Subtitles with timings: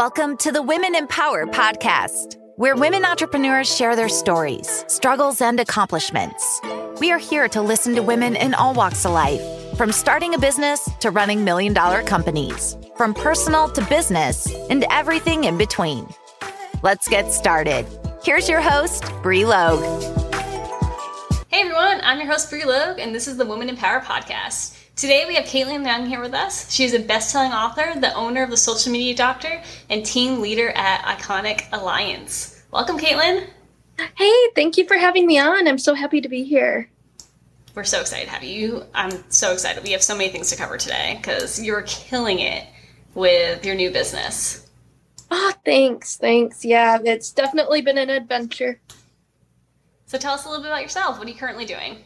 [0.00, 6.58] Welcome to the Women Empower podcast, where women entrepreneurs share their stories, struggles, and accomplishments.
[7.00, 9.42] We are here to listen to women in all walks of life,
[9.76, 15.44] from starting a business to running million dollar companies, from personal to business, and everything
[15.44, 16.08] in between.
[16.82, 17.84] Let's get started.
[18.24, 19.84] Here's your host, Bri Logue.
[21.48, 24.79] Hey everyone, I'm your host Bri Logue, and this is the Women Empower podcast.
[24.96, 26.70] Today we have Kaitlyn Young here with us.
[26.70, 30.70] She is a best-selling author, the owner of the Social Media Doctor, and team leader
[30.70, 32.62] at Iconic Alliance.
[32.70, 33.46] Welcome, Kaitlyn.
[34.16, 35.66] Hey, thank you for having me on.
[35.66, 36.90] I'm so happy to be here.
[37.74, 38.84] We're so excited to have you.
[38.94, 39.82] I'm so excited.
[39.82, 42.66] We have so many things to cover today because you're killing it
[43.14, 44.68] with your new business.
[45.30, 46.16] Oh, thanks.
[46.16, 46.64] Thanks.
[46.64, 48.80] Yeah, it's definitely been an adventure.
[50.06, 51.18] So tell us a little bit about yourself.
[51.18, 51.98] What are you currently doing?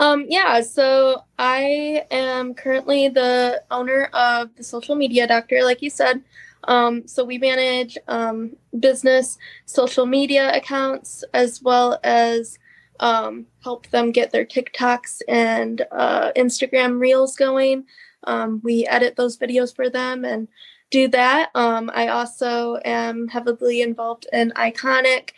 [0.00, 5.90] Um, yeah, so I am currently the owner of the social media doctor, like you
[5.90, 6.22] said.
[6.64, 12.58] Um, so we manage um, business social media accounts as well as
[13.00, 17.84] um, help them get their TikToks and uh, Instagram reels going.
[18.24, 20.48] Um, we edit those videos for them and
[20.90, 21.50] do that.
[21.54, 25.30] Um, I also am heavily involved in Iconic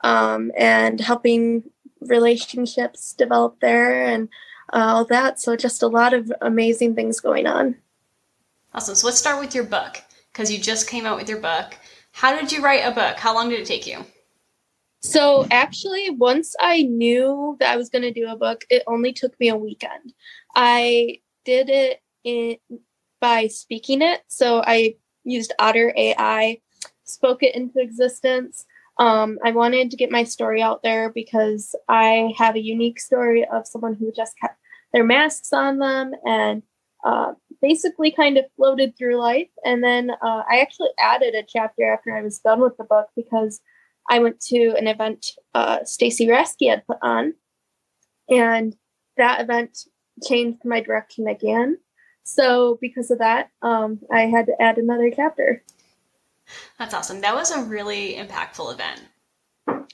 [0.00, 1.64] um, and helping
[2.06, 4.28] relationships develop there and
[4.72, 5.40] uh, all that.
[5.40, 7.76] So just a lot of amazing things going on.
[8.74, 8.94] Awesome.
[8.94, 11.76] So let's start with your book because you just came out with your book.
[12.12, 13.18] How did you write a book?
[13.18, 14.04] How long did it take you?
[15.00, 19.12] So actually, once I knew that I was going to do a book, it only
[19.12, 20.14] took me a weekend.
[20.54, 22.56] I did it in,
[23.20, 24.20] by speaking it.
[24.28, 24.94] So I
[25.24, 26.60] used Otter AI,
[27.04, 28.64] spoke it into existence.
[28.98, 33.44] Um, I wanted to get my story out there because I have a unique story
[33.44, 34.58] of someone who just kept
[34.92, 36.62] their masks on them and
[37.04, 39.48] uh, basically kind of floated through life.
[39.64, 43.08] And then uh, I actually added a chapter after I was done with the book
[43.16, 43.60] because
[44.10, 47.34] I went to an event uh, Stacy Rasky had put on,
[48.28, 48.74] and
[49.16, 49.78] that event
[50.26, 51.78] changed my direction again.
[52.24, 55.62] So because of that, um, I had to add another chapter.
[56.78, 57.20] That's awesome.
[57.20, 59.02] That was a really impactful event.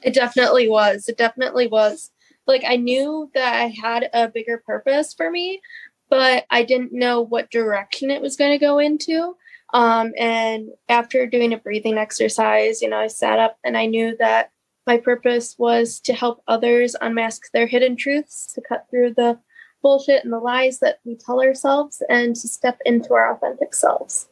[0.02, 1.08] It definitely was.
[1.08, 2.10] It definitely was.
[2.46, 5.60] Like I knew that I had a bigger purpose for me,
[6.08, 9.36] but I didn't know what direction it was going to go into.
[9.74, 14.16] Um, and after doing a breathing exercise, you know, I sat up and I knew
[14.18, 14.50] that
[14.86, 19.38] my purpose was to help others unmask their hidden truths, to cut through the
[19.82, 24.28] bullshit and the lies that we tell ourselves, and to step into our authentic selves.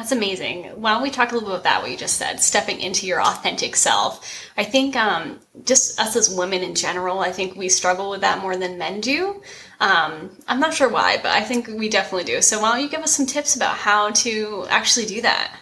[0.00, 0.64] That's amazing.
[0.80, 3.06] Why don't we talk a little bit about that, what you just said, stepping into
[3.06, 4.48] your authentic self?
[4.56, 8.40] I think um, just us as women in general, I think we struggle with that
[8.40, 9.42] more than men do.
[9.78, 12.40] Um, I'm not sure why, but I think we definitely do.
[12.40, 15.54] So why don't you give us some tips about how to actually do that?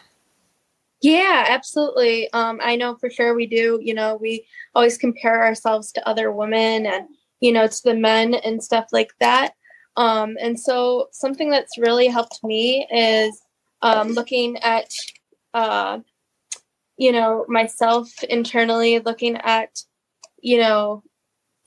[1.03, 2.33] Yeah, absolutely.
[2.33, 3.81] Um, I know for sure we do.
[3.83, 7.09] You know, we always compare ourselves to other women and,
[7.41, 9.55] you know, to the men and stuff like that.
[9.97, 13.43] Um, and so something that's really helped me is
[13.83, 14.93] um, looking at
[15.55, 15.99] uh,
[16.97, 19.83] you know myself internally looking at
[20.41, 21.03] you know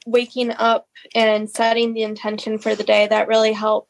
[0.05, 3.89] waking up and setting the intention for the day that really helped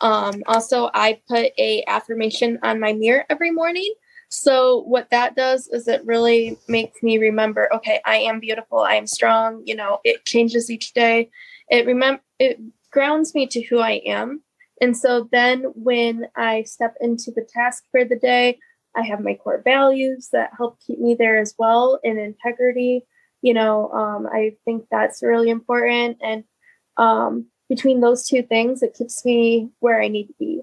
[0.00, 3.92] um, also i put a affirmation on my mirror every morning.
[4.30, 8.94] So what that does is it really makes me remember okay i am beautiful i
[8.94, 11.30] am strong you know it changes each day.
[11.70, 14.42] It remember it grounds me to who i am
[14.80, 18.58] and so then when I step into the task for the day,
[18.96, 23.06] I have my core values that help keep me there as well in integrity.
[23.42, 26.18] You know, um, I think that's really important.
[26.22, 26.44] And
[26.96, 30.62] um, between those two things, it keeps me where I need to be.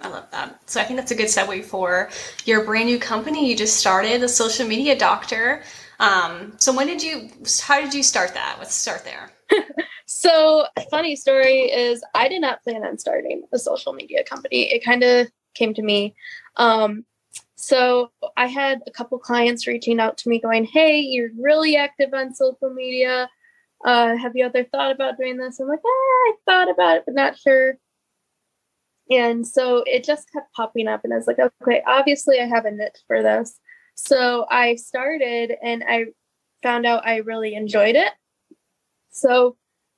[0.00, 0.60] I love that.
[0.68, 2.10] So I think that's a good segue for
[2.44, 5.62] your brand new company you just started, the social media doctor.
[5.98, 7.30] Um, so when did you,
[7.62, 8.56] how did you start that?
[8.58, 9.30] Let's start there.
[10.08, 14.72] So, funny story is I did not plan on starting a social media company.
[14.72, 16.14] It kind of came to me.
[16.54, 17.04] Um,
[17.56, 22.14] so, I had a couple clients reaching out to me going, Hey, you're really active
[22.14, 23.28] on social media.
[23.84, 25.60] Uh, have you ever thought about doing this?
[25.60, 27.78] I'm like, ah, I thought about it, but not sure.
[29.10, 32.64] And so it just kept popping up, and I was like, okay, obviously I have
[32.64, 33.58] a niche for this.
[33.94, 36.06] So I started and I
[36.62, 38.12] found out I really enjoyed it.
[39.16, 39.56] So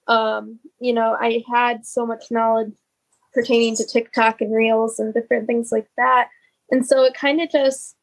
[0.09, 2.73] um, you know, I had so much knowledge
[3.35, 6.29] pertaining to TikTok and Reels and different things like that.
[6.71, 7.95] And so it kind of just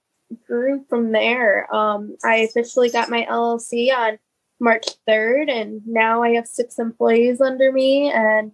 [0.47, 1.73] grew from there.
[1.75, 4.19] Um, I officially got my LLC on
[4.59, 8.51] March 3rd, and now I have six employees under me, and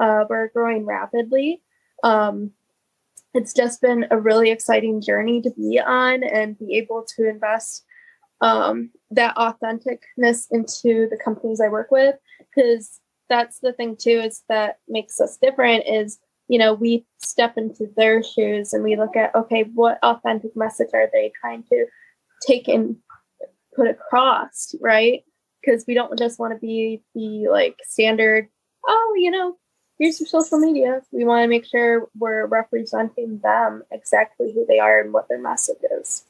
[0.00, 1.62] uh, we're growing rapidly.
[2.02, 2.50] Um,
[3.34, 7.84] it's just been a really exciting journey to be on and be able to invest
[8.44, 13.00] um, that authenticness into the companies I work with because
[13.30, 16.18] that's the thing too is that makes us different is
[16.48, 20.90] you know we step into their shoes and we look at okay what authentic message
[20.92, 21.86] are they trying to
[22.46, 22.96] take and
[23.74, 25.24] put across right?
[25.62, 28.48] Because we don't just want to be the like standard
[28.86, 29.56] oh you know
[29.98, 31.00] here's your social media.
[31.12, 35.40] We want to make sure we're representing them exactly who they are and what their
[35.40, 36.24] message is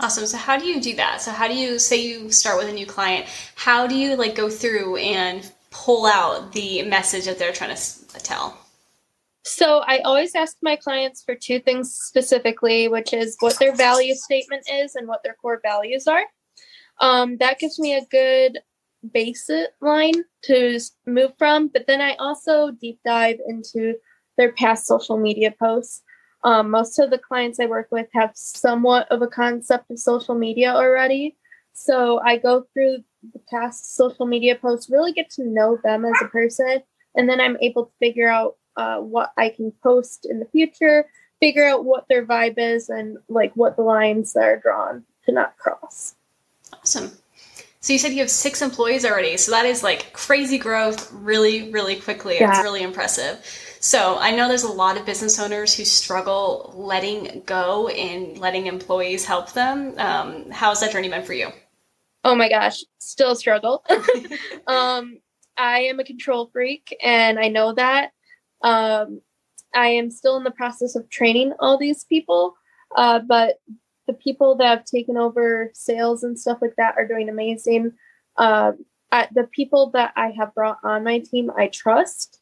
[0.00, 0.26] Awesome.
[0.26, 1.20] So how do you do that?
[1.20, 3.26] So how do you say you start with a new client?
[3.54, 8.18] How do you like go through and pull out the message that they're trying to
[8.18, 8.58] tell?
[9.44, 14.14] So I always ask my clients for two things specifically, which is what their value
[14.14, 16.24] statement is and what their core values are.
[17.00, 18.58] Um, that gives me a good
[19.08, 21.68] baseline to move from.
[21.68, 23.94] But then I also deep dive into
[24.38, 26.02] their past social media posts.
[26.44, 30.34] Um, most of the clients I work with have somewhat of a concept of social
[30.34, 31.36] media already.
[31.72, 32.98] So I go through
[33.32, 36.82] the past social media posts, really get to know them as a person,
[37.14, 41.06] and then I'm able to figure out uh, what I can post in the future,
[41.40, 45.32] figure out what their vibe is, and like what the lines that are drawn to
[45.32, 46.14] not cross.
[46.72, 47.12] Awesome.
[47.80, 49.36] So you said you have six employees already.
[49.36, 52.36] So that is like crazy growth really, really quickly.
[52.38, 52.50] Yeah.
[52.50, 53.44] It's really impressive.
[53.82, 58.68] So I know there's a lot of business owners who struggle letting go and letting
[58.68, 59.94] employees help them.
[59.98, 61.48] Um, how's that journey been for you?
[62.22, 63.84] Oh my gosh, still struggle.
[64.68, 65.18] um,
[65.58, 68.12] I am a control freak and I know that.
[68.62, 69.20] Um,
[69.74, 72.54] I am still in the process of training all these people,
[72.96, 73.56] uh, but
[74.06, 77.94] the people that have taken over sales and stuff like that are doing amazing.
[78.36, 78.72] Uh,
[79.10, 82.41] the people that I have brought on my team, I trust.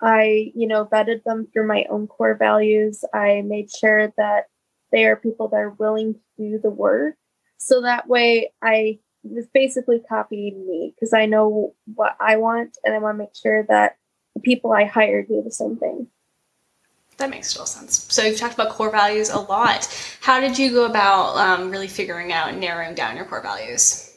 [0.00, 3.04] I, you know, vetted them through my own core values.
[3.12, 4.46] I made sure that
[4.92, 7.16] they are people that are willing to do the work.
[7.58, 12.94] So that way I was basically copying me because I know what I want and
[12.94, 13.96] I want to make sure that
[14.34, 16.06] the people I hire do the same thing.
[17.18, 18.06] That makes total sense.
[18.12, 19.88] So you've talked about core values a lot.
[20.20, 24.16] How did you go about um, really figuring out and narrowing down your core values?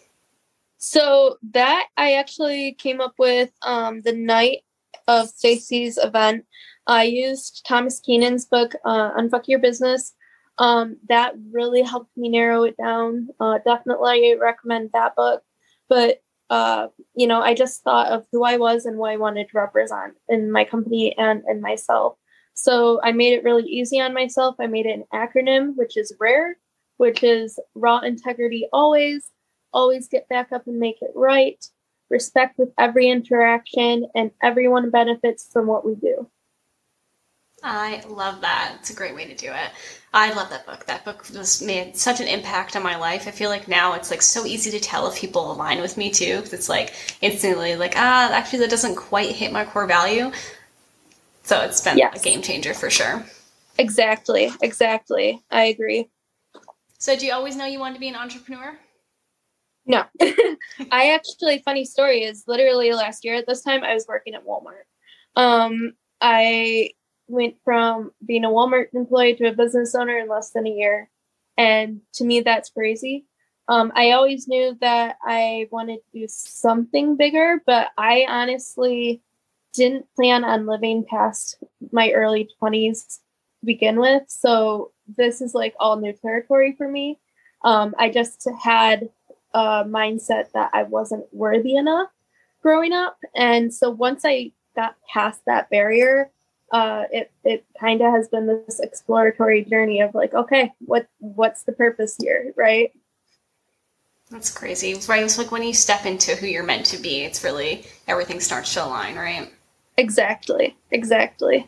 [0.77, 4.59] So that I actually came up with um, the night
[5.07, 6.45] of Stacy's event.
[6.87, 10.13] I used Thomas Keenan's book, uh, Unfuck Your Business.
[10.57, 13.29] Um, that really helped me narrow it down.
[13.39, 15.41] Uh, definitely recommend that book.
[15.89, 19.49] But, uh, you know, I just thought of who I was and what I wanted
[19.49, 22.17] to represent in my company and in myself.
[22.53, 24.55] So I made it really easy on myself.
[24.59, 26.57] I made it an acronym, which is RARE,
[26.97, 29.29] which is raw integrity always,
[29.73, 31.63] always get back up and make it right,
[32.11, 36.29] respect with every interaction, and everyone benefits from what we do.
[37.63, 38.75] I love that.
[38.79, 39.71] It's a great way to do it.
[40.13, 40.85] I love that book.
[40.87, 43.27] That book just made such an impact on my life.
[43.27, 46.09] I feel like now it's like so easy to tell if people align with me
[46.09, 50.31] too, because it's like instantly like ah, actually that doesn't quite hit my core value.
[51.43, 52.19] So it's been yes.
[52.19, 53.23] a game changer for sure.
[53.77, 54.51] Exactly.
[54.61, 55.41] Exactly.
[55.49, 56.09] I agree.
[56.97, 58.77] So do you always know you wanted to be an entrepreneur?
[59.91, 60.05] No.
[60.91, 64.45] I actually funny story is literally last year at this time I was working at
[64.45, 64.87] Walmart.
[65.35, 66.91] Um I
[67.27, 71.09] went from being a Walmart employee to a business owner in less than a year.
[71.57, 73.25] And to me that's crazy.
[73.67, 79.21] Um, I always knew that I wanted to do something bigger, but I honestly
[79.73, 84.23] didn't plan on living past my early 20s to begin with.
[84.27, 87.19] So this is like all new territory for me.
[87.63, 89.09] Um, I just had
[89.53, 92.09] a mindset that I wasn't worthy enough
[92.61, 93.17] growing up.
[93.35, 96.29] And so once I got past that barrier,
[96.71, 101.63] uh, it it kind of has been this exploratory journey of like, okay, what what's
[101.63, 102.91] the purpose here, right?
[104.29, 105.23] That's crazy, right?
[105.23, 108.73] It's like when you step into who you're meant to be, it's really everything starts
[108.75, 109.51] to align, right?
[109.97, 110.77] Exactly.
[110.91, 111.67] Exactly.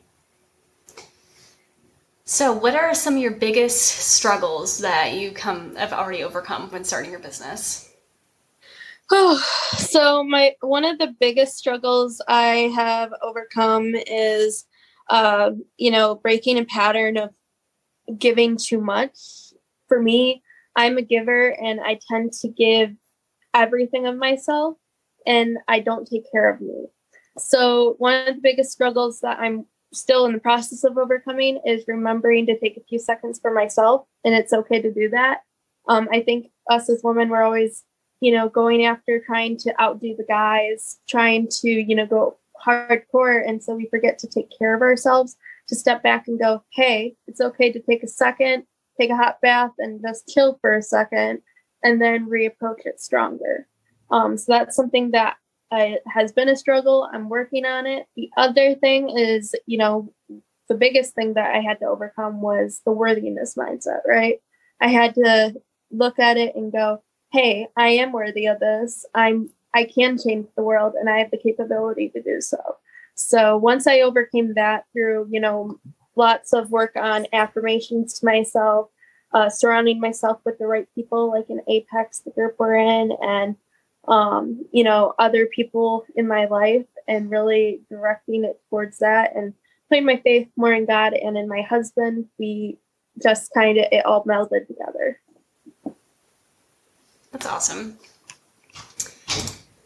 [2.26, 6.86] So, what are some of your biggest struggles that you come have already overcome when
[6.86, 7.94] starting your business?
[9.12, 9.38] Oh,
[9.78, 14.66] so my one of the biggest struggles I have overcome is,
[15.10, 17.32] uh, you know, breaking a pattern of
[18.18, 19.18] giving too much.
[19.90, 20.42] For me,
[20.78, 22.92] I'm a giver, and I tend to give
[23.54, 24.78] everything of myself,
[25.28, 26.86] and I don't take care of me.
[27.38, 31.86] So, one of the biggest struggles that I'm still in the process of overcoming is
[31.88, 34.06] remembering to take a few seconds for myself.
[34.26, 35.42] And it's okay to do that.
[35.88, 37.84] Um, I think us as women, we're always,
[38.20, 43.42] you know, going after trying to outdo the guys, trying to, you know, go hardcore.
[43.48, 45.36] And so we forget to take care of ourselves.
[45.70, 48.64] to step back and go, hey, it's okay to take a second,
[49.00, 51.42] take a hot bath, and just chill for a second,
[51.84, 53.68] and then reapproach it stronger.
[54.12, 55.38] Um, so that's something that
[55.74, 57.10] I, has been a struggle.
[57.12, 58.06] I'm working on it.
[58.16, 60.14] The other thing is, you know,
[60.70, 64.40] the biggest thing that I had to overcome was the worthiness mindset, right?
[64.80, 65.56] I had to
[65.92, 69.06] look at it and go, hey, I am worthy of this.
[69.14, 72.60] I'm I can change the world and I have the capability to do so.
[73.16, 75.80] So once I overcame that through, you know,
[76.16, 78.90] lots of work on affirmations to myself,
[79.34, 83.56] uh, surrounding myself with the right people, like in Apex, the group we're in, and
[84.08, 89.54] um, you know, other people in my life, and really directing it towards that, and
[89.90, 92.26] putting my faith more in God and in my husband.
[92.38, 92.78] We
[93.22, 95.20] just kind of it all melded together.
[97.32, 97.98] That's awesome.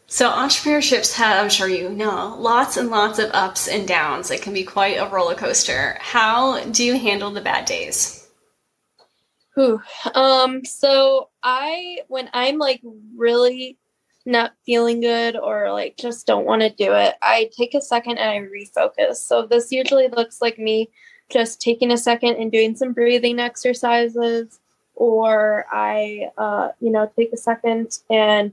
[0.09, 4.31] So entrepreneurships have, I'm sure you know, lots and lots of ups and downs.
[4.31, 5.97] It can be quite a roller coaster.
[6.00, 8.27] How do you handle the bad days?
[9.55, 9.81] Whew.
[10.15, 12.81] Um, so I when I'm like
[13.15, 13.77] really
[14.27, 18.17] not feeling good or like just don't want to do it, I take a second
[18.17, 19.15] and I refocus.
[19.15, 20.89] So this usually looks like me
[21.29, 24.60] just taking a second and doing some breathing exercises,
[24.96, 28.51] or I, uh, you know, take a second and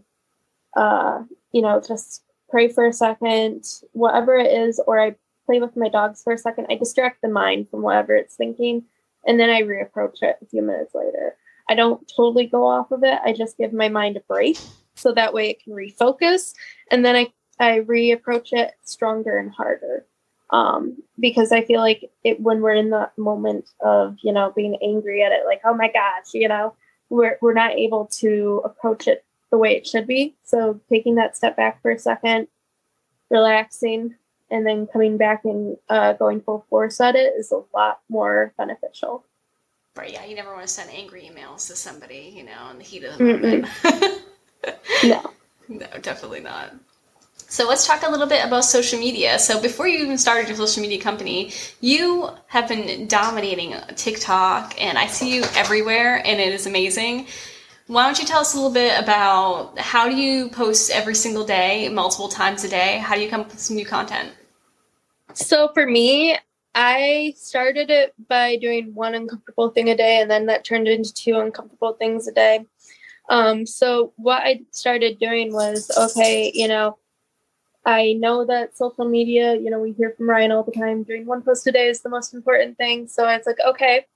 [0.77, 5.17] uh, you know, just pray for a second, whatever it is, or I
[5.47, 6.67] play with my dogs for a second.
[6.71, 8.85] I distract the mind from whatever it's thinking,
[9.27, 11.37] and then I reapproach it a few minutes later.
[11.69, 13.19] I don't totally go off of it.
[13.25, 14.59] I just give my mind a break
[14.97, 16.55] so that way it can refocus,
[16.91, 20.07] and then I I reapproach it stronger and harder.
[20.51, 24.77] Um, because I feel like it when we're in the moment of you know being
[24.83, 26.75] angry at it, like oh my gosh, you know,
[27.09, 30.35] we're we're not able to approach it the way it should be.
[30.45, 32.49] So taking that step back for a second,
[33.31, 34.17] relaxing,
[34.51, 38.53] and then coming back and uh, going full force at it is a lot more
[38.59, 39.25] beneficial.
[39.97, 40.13] Right.
[40.13, 40.25] Yeah.
[40.25, 43.17] You never want to send angry emails to somebody, you know, in the heat of
[43.17, 43.69] the moment.
[45.05, 45.31] no.
[45.67, 46.75] No, definitely not.
[47.55, 49.39] So let's talk a little bit about social media.
[49.39, 54.99] So before you even started your social media company, you have been dominating TikTok and
[54.99, 57.29] I see you everywhere and it is amazing.
[57.87, 61.47] Why don't you tell us a little bit about how do you post every single
[61.47, 62.99] day, multiple times a day?
[62.99, 64.33] How do you come up with some new content?
[65.35, 66.39] So for me,
[66.75, 71.13] I started it by doing one uncomfortable thing a day, and then that turned into
[71.13, 72.67] two uncomfortable things a day.
[73.29, 76.99] Um, so what I started doing was okay, you know,
[77.87, 81.27] I know that social media, you know, we hear from Ryan all the time, doing
[81.27, 83.09] one post a day is the most important thing.
[83.09, 84.07] So it's like, okay,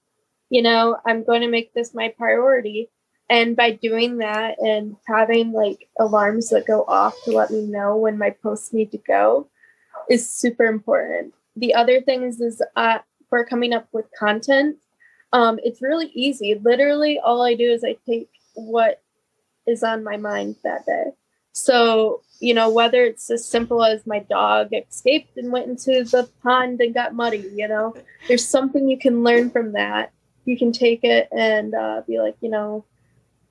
[0.50, 2.90] you know, I'm going to make this my priority.
[3.30, 7.94] And by doing that and having like alarms that go off to let me know
[7.96, 9.50] when my posts need to go
[10.08, 11.34] is super important.
[11.54, 14.78] The other thing is, is uh, for coming up with content,
[15.34, 16.54] um, it's really easy.
[16.54, 19.02] Literally, all I do is I take what
[19.66, 21.04] is on my mind that day.
[21.52, 26.28] So, you know, whether it's as simple as my dog escaped and went into the
[26.42, 27.94] pond and got muddy, you know,
[28.28, 30.12] there's something you can learn from that.
[30.44, 32.84] You can take it and uh, be like, you know,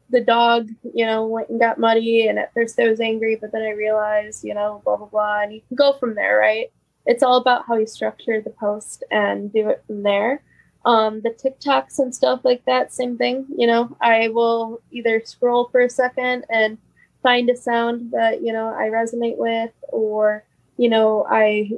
[0.10, 2.28] the dog, you know, went and got muddy.
[2.28, 5.42] And at first I was angry, but then I realized, you know, blah, blah, blah.
[5.42, 6.72] And you can go from there, right?
[7.06, 10.44] It's all about how you structure the post and do it from there.
[10.88, 13.46] Um, the TikToks and stuff like that, same thing.
[13.58, 16.78] You know, I will either scroll for a second and
[17.22, 20.46] find a sound that, you know, I resonate with, or,
[20.78, 21.72] you know, I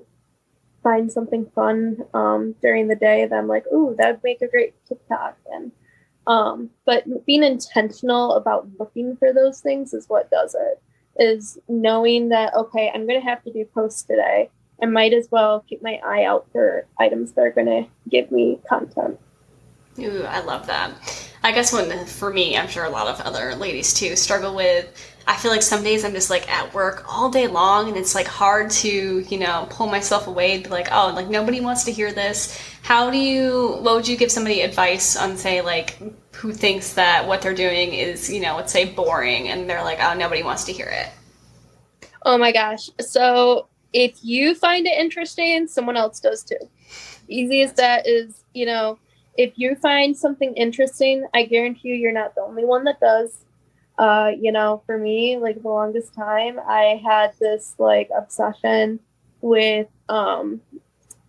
[0.84, 4.48] find something fun um, during the day that I'm like, ooh, that would make a
[4.48, 5.38] great TikTok.
[5.52, 5.72] And
[6.28, 10.82] um, but being intentional about looking for those things is what does it.
[11.18, 14.50] Is knowing that okay, I'm going to have to do posts today.
[14.82, 18.32] I might as well keep my eye out for items that are going to give
[18.32, 19.20] me content.
[20.00, 20.92] Ooh, I love that.
[21.44, 24.88] I guess when for me, I'm sure a lot of other ladies too struggle with.
[25.26, 28.16] I feel like some days I'm just like at work all day long, and it's
[28.16, 31.84] like hard to you know pull myself away and be like, oh, like nobody wants
[31.86, 32.60] to hear this.
[32.82, 33.78] How do you?
[33.82, 35.98] What would you give somebody advice on say like
[36.36, 40.00] who thinks that what they're doing is you know let's say boring, and they're like,
[40.02, 41.10] oh, nobody wants to hear it.
[42.24, 42.90] Oh my gosh!
[43.00, 46.70] So if you find it interesting, someone else does too.
[47.28, 49.00] Easy as that is, you know
[49.40, 53.46] if you find something interesting, I guarantee you you're not the only one that does.
[53.98, 59.00] Uh, you know, for me, like the longest time, I had this like obsession
[59.40, 60.60] with um,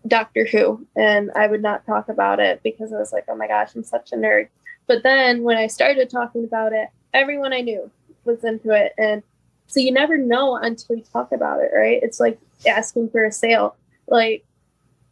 [0.09, 3.47] Doctor Who, and I would not talk about it because I was like, oh my
[3.47, 4.49] gosh, I'm such a nerd.
[4.89, 7.93] But then when I started talking about it, everyone I knew
[8.25, 8.93] was into it.
[8.99, 9.23] And
[9.69, 12.01] so you never know until you talk about it, right?
[12.03, 13.77] It's like asking for a sale.
[14.07, 14.45] Like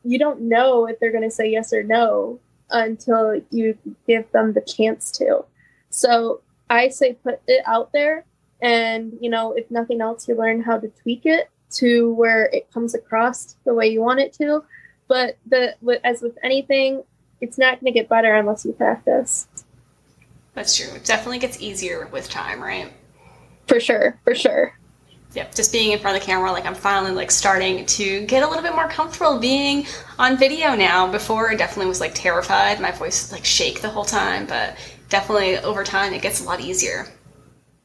[0.05, 2.41] you don't know if they're going to say yes or no
[2.71, 3.77] until you
[4.07, 5.45] give them the chance to.
[5.91, 8.25] So I say put it out there
[8.61, 12.71] and you know if nothing else you learn how to tweak it to where it
[12.73, 14.65] comes across the way you want it to.
[15.07, 17.05] But the as with anything
[17.41, 19.47] it's not going to get better unless you practice.
[20.55, 20.93] That's true.
[20.97, 22.93] It definitely gets easier with time right?
[23.67, 24.78] For sure for sure
[25.35, 28.43] yep just being in front of the camera like i'm finally like starting to get
[28.43, 29.87] a little bit more comfortable being
[30.19, 34.05] on video now before i definitely was like terrified my voice like shake the whole
[34.05, 34.77] time but
[35.09, 37.07] definitely over time it gets a lot easier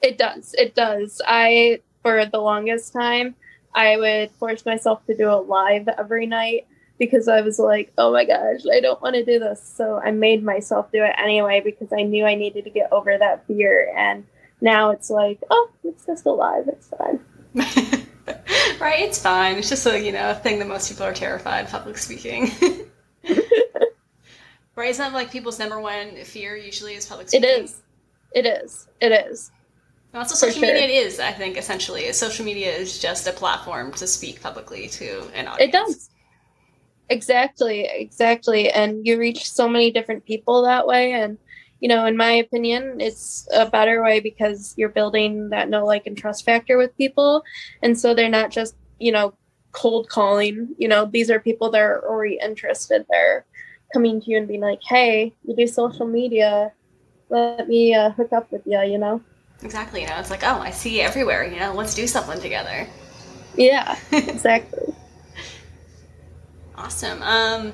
[0.03, 0.53] it does.
[0.57, 1.21] It does.
[1.25, 3.35] I, for the longest time,
[3.73, 6.67] I would force myself to do it live every night
[7.00, 9.63] because I was like, oh my gosh, I don't want to do this.
[9.63, 13.17] So I made myself do it anyway because I knew I needed to get over
[13.17, 13.91] that fear.
[13.97, 14.25] And
[14.59, 16.67] now it's like, oh, it's just a live.
[16.67, 17.21] It's fine.
[17.55, 19.01] right?
[19.01, 19.57] It's fine.
[19.57, 22.51] It's just a, you know, a thing that most people are terrified public speaking.
[24.75, 24.89] right?
[24.89, 27.50] It's not like people's number one fear usually is public speaking.
[27.50, 27.81] It is.
[28.33, 28.88] It is.
[29.00, 29.51] It is.
[30.12, 30.72] That's what social sure.
[30.72, 32.12] media is, I think, essentially.
[32.13, 35.69] Social media is just a platform to speak publicly to an audience.
[35.69, 36.10] It does.
[37.10, 38.69] Exactly, exactly.
[38.72, 41.13] And you reach so many different people that way.
[41.13, 41.38] And,
[41.83, 46.07] you know, in my opinion, it's a better way because you're building that know, like,
[46.07, 47.43] and trust factor with people.
[47.81, 49.33] And so they're not just, you know,
[49.73, 50.69] cold calling.
[50.77, 53.05] You know, these are people that are already interested.
[53.09, 53.45] They're
[53.91, 56.71] coming to you and being like, hey, you do social media.
[57.27, 59.21] Let me uh, hook up with you, you know?
[59.61, 60.03] Exactly.
[60.03, 61.43] You know, it's like, oh, I see you everywhere.
[61.43, 62.87] You know, let's do something together.
[63.57, 64.95] Yeah, exactly.
[66.77, 67.21] awesome.
[67.21, 67.73] Um,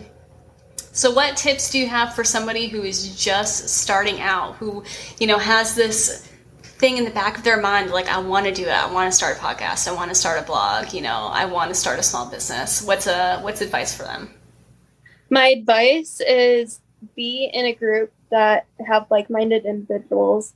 [0.91, 4.83] so, what tips do you have for somebody who is just starting out, who
[5.19, 6.27] you know has this
[6.61, 9.11] thing in the back of their mind, like I want to do it, I want
[9.11, 11.75] to start a podcast, I want to start a blog, you know, I want to
[11.75, 12.81] start a small business.
[12.81, 14.29] What's a what's advice for them?
[15.29, 16.81] My advice is
[17.15, 20.53] be in a group that have like-minded individuals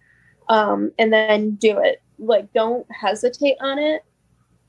[0.50, 2.02] um, and then do it.
[2.20, 4.04] Like, don't hesitate on it.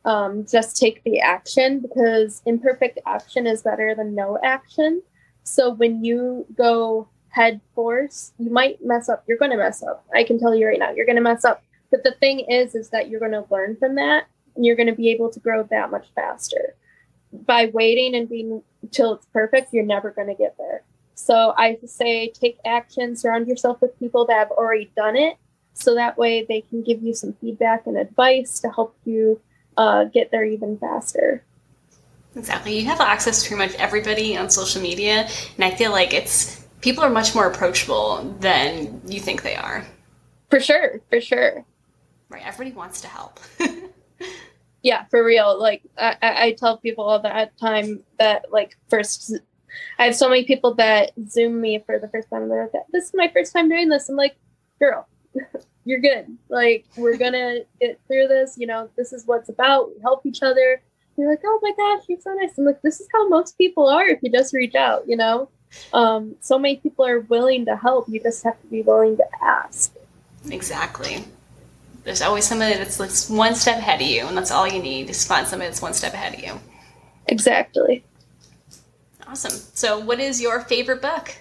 [0.05, 5.03] Um, just take the action because imperfect action is better than no action.
[5.45, 9.25] So when you go head force, you might mess up.
[9.27, 10.05] You're going to mess up.
[10.15, 11.63] I can tell you right now, you're going to mess up.
[11.91, 14.27] But the thing is, is that you're going to learn from that,
[14.57, 16.75] and you're going to be able to grow that much faster.
[17.33, 20.83] By waiting and being till it's perfect, you're never going to get there.
[21.15, 25.37] So I say take action, surround yourself with people that have already done it,
[25.73, 29.41] so that way they can give you some feedback and advice to help you
[29.77, 31.45] uh, get there even faster.
[32.37, 32.79] Exactly.
[32.79, 36.67] You have access to pretty much everybody on social media, and I feel like it's
[36.81, 39.85] people are much more approachable than you think they are.
[40.51, 41.65] For sure, for sure.
[42.29, 42.43] Right.
[42.45, 43.41] Everybody wants to help.
[44.83, 45.59] yeah, for real.
[45.59, 49.33] Like I, I tell people all the time that like first
[49.99, 52.49] I have so many people that Zoom me for the first time.
[52.49, 54.37] They're like, "This is my first time doing this." I'm like,
[54.79, 55.07] "Girl,
[55.85, 56.27] you're good.
[56.49, 58.57] Like, we're gonna get through this.
[58.59, 59.91] You know, this is what's about.
[59.91, 60.83] We help each other.
[61.17, 62.57] You're like, oh my gosh, you're so nice.
[62.59, 65.49] I'm like, this is how most people are if you just reach out, you know?
[65.93, 68.09] Um, so many people are willing to help.
[68.09, 69.95] You just have to be willing to ask.
[70.51, 71.25] Exactly.
[72.05, 75.09] There's always somebody that's like one step ahead of you, and that's all you need
[75.09, 76.61] is find somebody that's one step ahead of you.
[77.29, 78.05] Exactly.
[79.27, 79.59] Awesome.
[79.73, 81.35] So, what is your favorite book?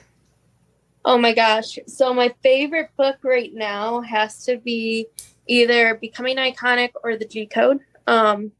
[1.05, 1.77] Oh my gosh.
[1.85, 5.07] So my favorite book right now has to be
[5.47, 7.81] either Becoming Iconic or The G Code.
[8.07, 8.51] Um,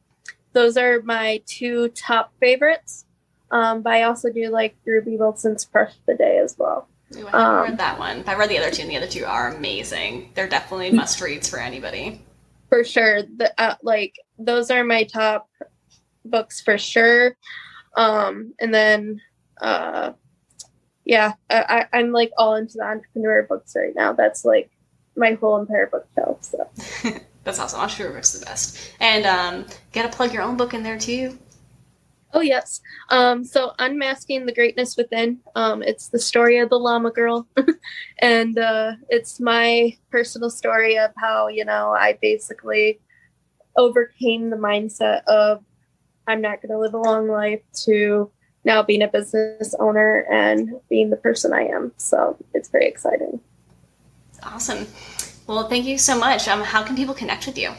[0.53, 3.05] those are my two top favorites.
[3.51, 6.87] Um, but I also do like Ruby Wilson's Crush the Day as well.
[7.15, 8.23] Ooh, I haven't um, read that one.
[8.25, 10.31] I read the other two, and the other two are amazing.
[10.33, 12.23] They're definitely must reads for anybody.
[12.69, 13.21] For sure.
[13.21, 15.47] The, uh, like those are my top
[16.25, 17.35] books for sure.
[17.95, 19.21] Um, and then
[19.61, 20.13] uh,
[21.05, 24.13] yeah, I, I'm like all into the entrepreneur books right now.
[24.13, 24.71] That's like
[25.15, 26.43] my whole entire bookshelf.
[26.43, 26.69] So
[27.43, 28.13] that's awesome.
[28.13, 28.93] Books are the best.
[28.99, 31.37] And um, gotta plug your own book in there too.
[32.33, 32.81] Oh yes.
[33.09, 35.39] Um, so unmasking the greatness within.
[35.55, 37.47] Um, it's the story of the llama girl,
[38.19, 42.99] and uh, it's my personal story of how you know I basically
[43.75, 45.63] overcame the mindset of
[46.27, 48.31] I'm not going to live a long life to
[48.63, 51.91] now being a business owner and being the person I am.
[51.97, 53.41] So it's very exciting.
[54.41, 54.87] Awesome.
[55.47, 56.47] Well, thank you so much.
[56.47, 57.71] Um, how can people connect with you?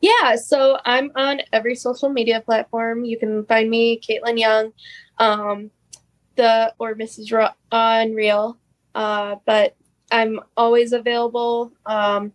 [0.00, 3.04] Yeah, so I'm on every social media platform.
[3.04, 4.72] You can find me, Kaitlyn Young,
[5.18, 5.70] um,
[6.36, 7.32] the or Mrs.
[7.32, 8.58] Ro- Unreal.
[8.94, 9.76] Uh, but
[10.10, 11.72] I'm always available.
[11.86, 12.32] Um,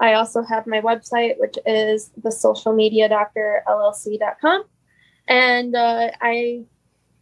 [0.00, 4.64] I also have my website, which is the social media doctor LLC.com.
[5.28, 6.64] And uh, I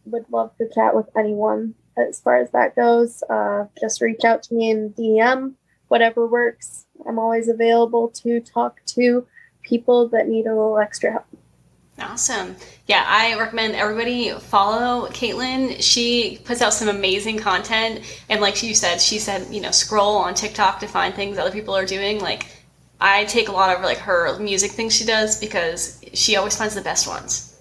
[0.05, 3.21] would love to chat with anyone as far as that goes.
[3.29, 5.55] Uh, just reach out to me in DM,
[5.89, 6.85] whatever works.
[7.07, 9.27] I'm always available to talk to
[9.61, 11.25] people that need a little extra help.
[11.99, 12.55] Awesome.
[12.87, 15.81] Yeah, I recommend everybody follow Kaitlyn.
[15.81, 18.01] She puts out some amazing content.
[18.29, 21.51] And like you said, she said, you know, scroll on TikTok to find things other
[21.51, 22.19] people are doing.
[22.21, 22.47] Like,
[23.01, 26.75] I take a lot of like her music things she does because she always finds
[26.75, 27.57] the best ones.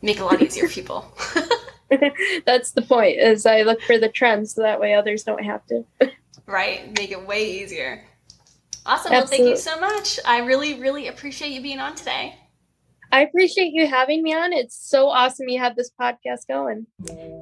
[0.00, 1.12] Make a lot easier for people.
[2.46, 5.64] That's the point, is I look for the trends so that way others don't have
[5.66, 5.84] to.
[6.46, 6.96] right.
[6.98, 8.04] Make it way easier.
[8.84, 9.12] Awesome.
[9.12, 9.14] Absolutely.
[9.14, 10.18] Well, thank you so much.
[10.26, 12.34] I really, really appreciate you being on today.
[13.12, 14.54] I appreciate you having me on.
[14.54, 16.86] It's so awesome you have this podcast going.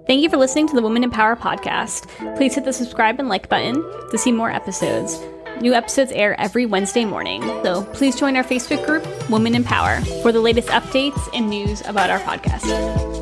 [0.06, 2.08] Thank you for listening to the Women in Power podcast.
[2.36, 5.22] Please hit the subscribe and like button to see more episodes.
[5.60, 10.00] New episodes air every Wednesday morning, so please join our Facebook group, Women in Power,
[10.22, 13.19] for the latest updates and news about our podcast.